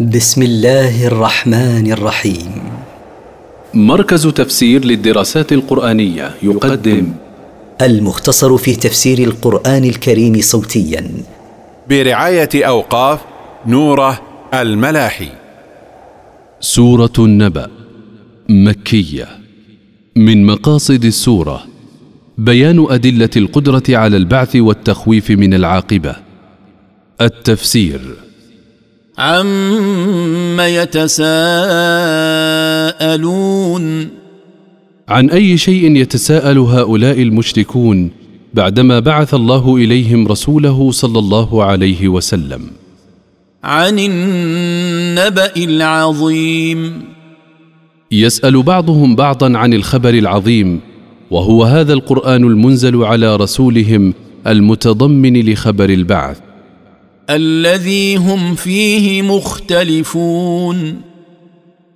[0.00, 2.62] بسم الله الرحمن الرحيم.
[3.74, 7.12] مركز تفسير للدراسات القرآنية يقدم.
[7.82, 11.10] المختصر في تفسير القرآن الكريم صوتيا.
[11.88, 13.20] برعاية أوقاف
[13.66, 14.20] نوره
[14.54, 15.28] الملاحي.
[16.60, 17.70] سورة النبأ
[18.48, 19.28] مكية.
[20.16, 21.62] من مقاصد السورة
[22.38, 26.16] بيان أدلة القدرة على البعث والتخويف من العاقبة.
[27.20, 28.23] التفسير.
[29.18, 31.14] عم يتساءلون
[35.08, 38.10] عن أي شيء يتساءل هؤلاء المشركون
[38.54, 42.60] بعدما بعث الله إليهم رسوله صلى الله عليه وسلم؟
[43.64, 47.02] عن النبا العظيم
[48.12, 50.80] يسأل بعضهم بعضا عن الخبر العظيم
[51.30, 54.14] وهو هذا القرآن المنزل على رسولهم
[54.46, 56.43] المتضمن لخبر البعث.
[57.30, 61.00] الذي هم فيه مختلفون.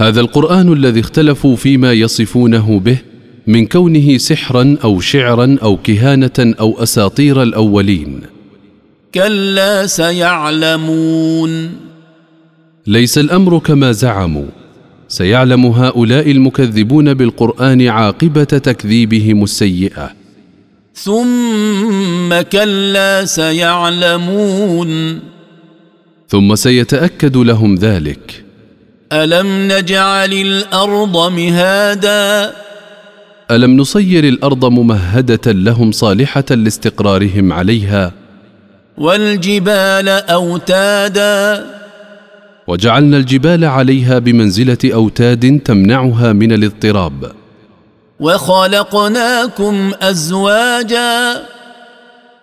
[0.00, 2.98] هذا القرآن الذي اختلفوا فيما يصفونه به
[3.46, 8.20] من كونه سحرا أو شعرا أو كهانة أو أساطير الأولين.
[9.14, 11.72] كلا سيعلمون.
[12.86, 14.46] ليس الأمر كما زعموا.
[15.08, 20.23] سيعلم هؤلاء المكذبون بالقرآن عاقبة تكذيبهم السيئة.
[20.94, 25.20] ثم كلا سيعلمون.
[26.28, 28.44] ثم سيتأكد لهم ذلك.
[29.12, 32.52] ألم نجعل الأرض مهادا؟
[33.50, 38.12] ألم نصير الأرض ممهدة لهم صالحة لاستقرارهم عليها؟
[38.98, 41.66] والجبال أوتادا؟
[42.66, 47.43] وجعلنا الجبال عليها بمنزلة أوتاد تمنعها من الاضطراب.
[48.20, 51.42] وخلقناكم أزواجا.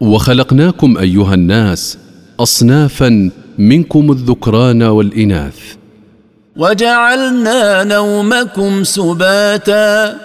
[0.00, 1.98] وخلقناكم أيها الناس
[2.40, 5.58] أصنافا منكم الذكران والإناث.
[6.56, 10.16] وجعلنا نومكم سباتا.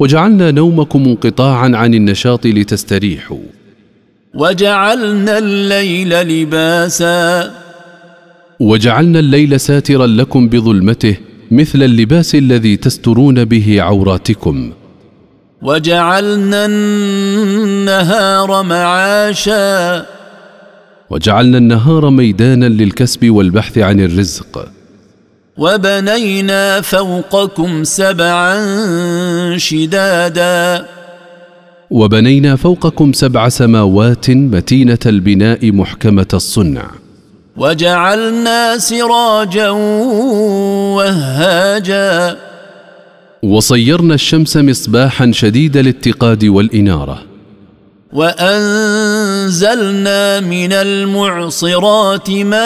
[0.00, 3.44] وجعلنا نومكم انقطاعا عن النشاط لتستريحوا.
[4.34, 7.50] وجعلنا الليل لباسا.
[8.60, 11.16] وجعلنا الليل ساترا لكم بظلمته
[11.50, 14.72] مثل اللباس الذي تسترون به عوراتكم.
[15.62, 20.06] وجعلنا النهار معاشا.
[21.10, 24.68] وجعلنا النهار ميدانا للكسب والبحث عن الرزق.
[25.56, 28.56] وبنينا فوقكم سبعا
[29.56, 30.86] شدادا.
[31.90, 36.90] وبنينا فوقكم سبع سماوات متينة البناء محكمة الصنع.
[37.60, 39.68] وجعلنا سراجا
[40.96, 42.36] وهاجا.
[43.42, 47.22] وصيرنا الشمس مصباحا شديد الاتقاد والإنارة.
[48.12, 49.60] وأنزلنا
[50.40, 52.60] من المعصرات ماء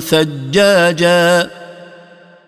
[0.00, 1.50] ثجاجا.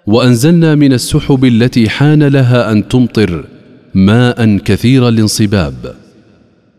[0.07, 3.45] وأنزلنا من السحب التي حان لها أن تمطر
[3.95, 6.08] ماء كثير الانصباب.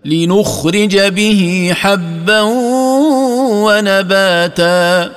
[0.06, 2.42] لنخرج به حبا
[3.66, 5.12] ونباتا.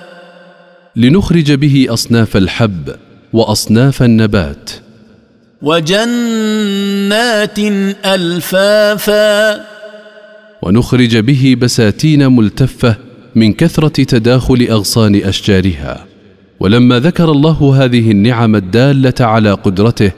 [0.97, 2.95] لنخرج به أصناف الحب
[3.33, 4.71] وأصناف النبات.
[5.63, 7.59] وجنات
[8.05, 9.61] ألفافا.
[10.63, 12.97] ونخرج به بساتين ملتفة
[13.35, 16.07] من كثرة تداخل أغصان أشجارها.
[16.61, 20.13] ولما ذكر الله هذه النعم الدالة على قدرته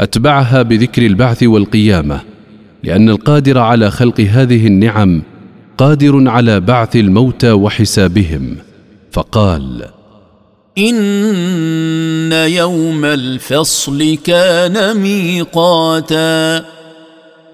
[0.00, 2.29] أتبعها بذكر البعث والقيامة.
[2.82, 5.22] لأن القادر على خلق هذه النعم
[5.78, 8.56] قادر على بعث الموتى وحسابهم.
[9.12, 9.84] فقال
[10.78, 16.64] إن يوم الفصل كان ميقاتا.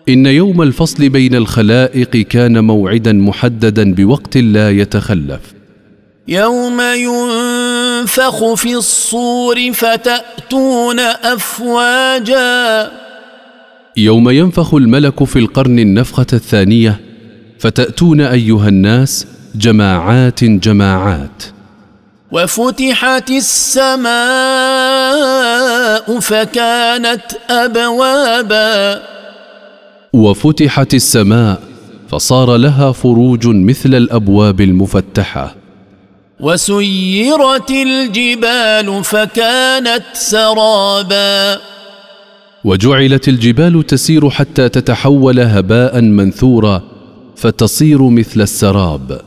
[0.08, 5.40] إن يوم الفصل بين الخلائق كان موعدا محددا بوقت لا يتخلف.
[6.28, 12.90] يوم ينفخ في الصور فتأتون أفواجا.
[13.98, 17.00] يوم ينفخ الملك في القرن النفخة الثانية
[17.58, 21.42] فتأتون أيها الناس جماعات جماعات.
[22.32, 24.10] وفتحت السماء
[26.20, 29.02] فكانت أبوابا.
[30.12, 31.60] وفتحت السماء
[32.08, 35.54] فصار لها فروج مثل الأبواب المفتحة.
[36.40, 41.75] وسيرت الجبال فكانت سرابا.
[42.66, 46.82] وجعلت الجبال تسير حتى تتحول هباء منثورا
[47.36, 49.20] فتصير مثل السراب.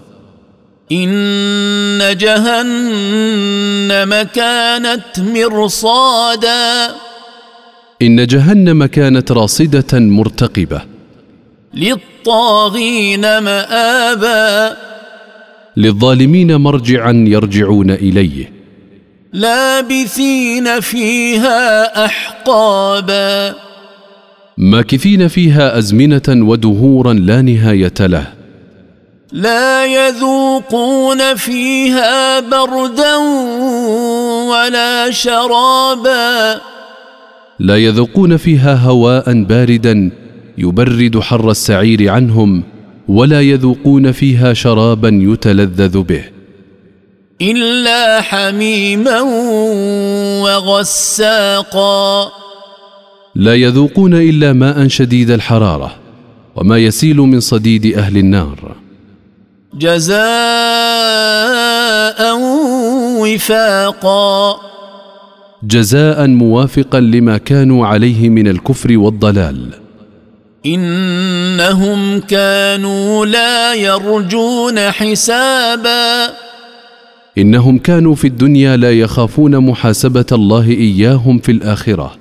[0.92, 6.88] إن جهنم كانت مرصادا.
[8.02, 10.82] إن جهنم كانت راصدة مرتقبة.
[11.74, 14.78] للطاغين مآبا.
[15.78, 18.59] للظالمين مرجعا يرجعون إليه.
[19.34, 23.56] لابثين فيها أحقابا.
[24.58, 28.28] ماكثين فيها أزمنة ودهورا لا نهاية له.
[29.32, 33.16] لا يذوقون فيها بردا
[34.50, 36.62] ولا شرابا.
[37.60, 40.12] لا يذوقون فيها هواء باردا
[40.58, 42.64] يبرد حر السعير عنهم
[43.08, 46.39] ولا يذوقون فيها شرابا يتلذذ به.
[47.42, 49.22] إلا حميما
[50.42, 52.32] وغساقا.
[53.36, 55.96] لا يذوقون إلا ماء شديد الحرارة
[56.56, 58.76] وما يسيل من صديد أهل النار.
[59.74, 60.20] جزاء
[63.20, 64.60] وفاقا.
[65.64, 69.70] جزاء موافقا لما كانوا عليه من الكفر والضلال.
[70.66, 76.49] إنهم كانوا لا يرجون حسابا.
[77.38, 82.16] إنهم كانوا في الدنيا لا يخافون محاسبة الله إياهم في الآخرة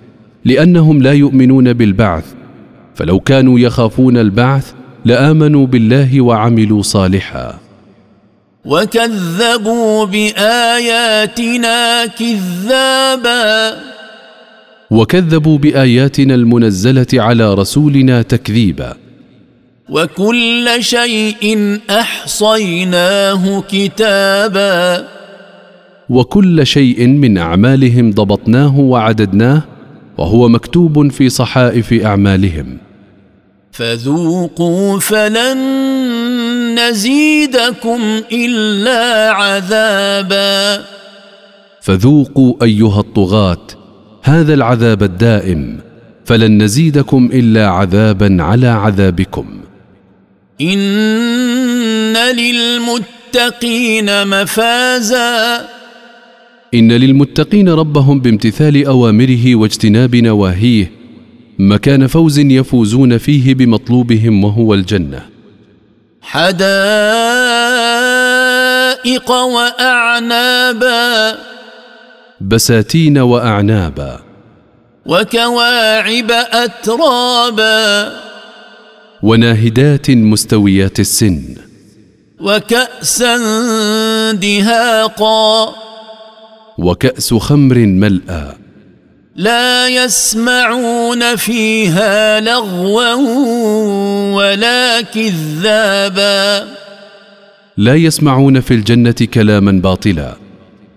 [0.44, 2.24] لأنهم لا يؤمنون بالبعث
[2.94, 4.72] فلو كانوا يخافون البعث
[5.04, 7.58] لآمنوا بالله وعملوا صالحا.
[8.64, 13.76] وكذبوا بآياتنا كذابا.
[14.90, 18.96] وكذبوا بآياتنا المنزلة على رسولنا تكذيبا.
[19.90, 25.08] وكل شيء أحصيناه كتابا.
[26.08, 29.62] وكل شيء من أعمالهم ضبطناه وعددناه
[30.18, 32.78] وهو مكتوب في صحائف أعمالهم.
[33.72, 35.58] فذوقوا فلن
[36.78, 38.00] نزيدكم
[38.32, 40.84] إلا عذابا.
[41.80, 43.66] فذوقوا أيها الطغاة
[44.22, 45.80] هذا العذاب الدائم
[46.24, 49.67] فلن نزيدكم إلا عذابا على عذابكم.
[50.60, 55.68] إن للمتقين مفازا.
[56.74, 60.92] إن للمتقين ربهم بامتثال أوامره واجتناب نواهيه
[61.58, 65.22] مكان فوز يفوزون فيه بمطلوبهم وهو الجنة.
[66.22, 66.50] حدائق
[69.30, 71.38] وأعنابا.
[72.40, 74.20] بساتين وأعنابا.
[75.06, 78.12] وكواعب أترابا.
[79.22, 81.42] وناهدات مستويات السن.
[82.40, 83.36] وكأسا
[84.32, 85.74] دهاقا.
[86.78, 88.52] وكأس خمر ملأى
[89.36, 93.14] لا يسمعون فيها لغوا
[94.34, 96.68] ولا كذابا.
[97.76, 100.36] لا يسمعون في الجنة كلاما باطلا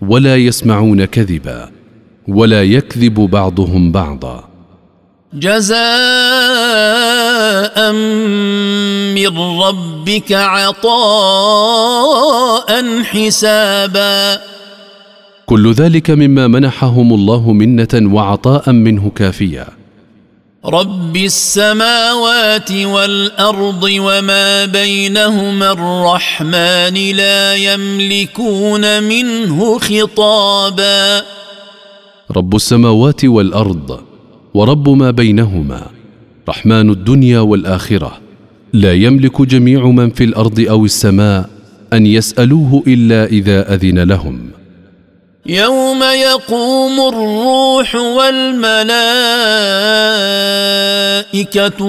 [0.01, 1.69] ولا يسمعون كذبا
[2.27, 4.49] ولا يكذب بعضهم بعضا.
[5.33, 7.20] جزاء
[9.13, 10.93] من ربك عطاء
[13.03, 14.41] حسابا.
[15.45, 19.67] كل ذلك مما منحهم الله منة وعطاء منه كافيا.
[20.65, 31.23] رب السماوات والارض وما بينهما الرحمن لا يملكون منه خطابا.
[32.31, 33.99] رب السماوات والارض
[34.53, 36.00] ورب ما بينهما.
[36.49, 38.17] رحمن الدنيا والآخرة.
[38.73, 41.49] لا يملك جميع من في الأرض أو السماء
[41.93, 44.51] أن يسألوه إلا إذا أذن لهم.
[45.45, 48.75] يوم يقوم الروح والملائكة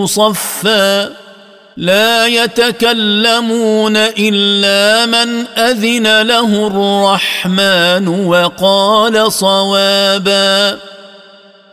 [0.07, 1.09] صفا.
[1.76, 10.92] لا يتكلمون إلا من أذن له الرحمن وقال صوابا.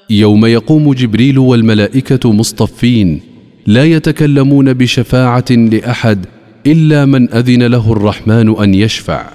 [0.10, 3.22] يوم يقوم جبريل والملائكة مصطفين
[3.68, 6.26] لا يتكلمون بشفاعة لأحد
[6.68, 9.26] إلا من أذن له الرحمن أن يشفع.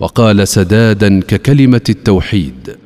[0.00, 2.76] وقال سدادا ككلمة التوحيد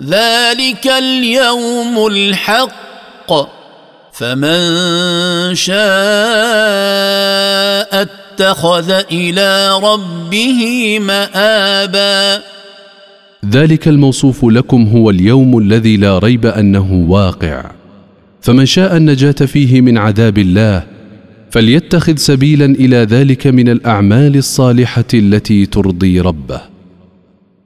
[0.00, 3.32] ذلك اليوم الحق
[4.12, 5.76] فمن شاء
[8.02, 12.42] اتخذ إلى ربه مآبا.
[13.50, 17.70] ذلك الموصوف لكم هو اليوم الذي لا ريب أنه واقع.
[18.40, 20.82] فمن شاء النجاة فيه من عذاب الله
[21.50, 26.60] فليتخذ سبيلا إلى ذلك من الأعمال الصالحة التي ترضي ربه.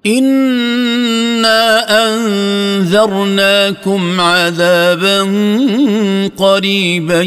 [0.06, 5.20] إنا أنذرناكم عذابا
[6.36, 7.22] قريبا.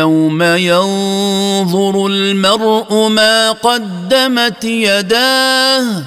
[0.00, 6.02] يوم ينظر المرء ما قدمت يداه.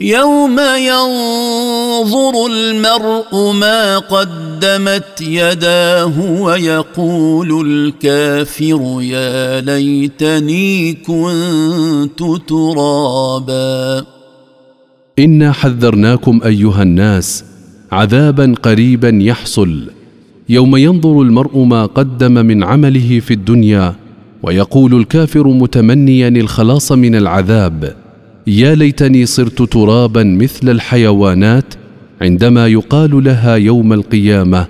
[0.00, 14.04] يوم ينظر المرء ما قدمت يداه ويقول الكافر يا ليتني كنت ترابا.
[15.18, 17.44] إنا حذرناكم أيها الناس
[17.92, 19.90] عذابا قريبا يحصل.
[20.48, 23.94] يوم ينظر المرء ما قدم من عمله في الدنيا
[24.42, 28.09] ويقول الكافر متمنيا الخلاص من العذاب.
[28.46, 31.74] يا ليتني صرت ترابا مثل الحيوانات
[32.20, 34.66] عندما يقال لها يوم القيامة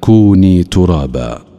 [0.00, 1.49] كوني ترابا.